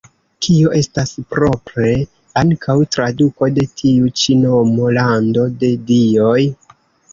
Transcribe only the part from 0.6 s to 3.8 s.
estas propre ankaŭ traduko de